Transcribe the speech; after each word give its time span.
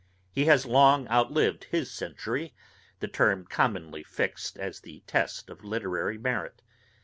He 0.33 0.45
has 0.45 0.65
long 0.65 1.07
outlived 1.09 1.65
his 1.65 1.91
century, 1.91 2.55
the 3.01 3.07
term 3.07 3.45
commonly 3.45 4.01
fixed 4.01 4.57
as 4.57 4.79
the 4.79 5.03
test 5.05 5.47
of 5.47 5.63
literary 5.63 6.17
merit. 6.17 6.63